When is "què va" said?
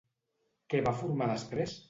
0.75-0.95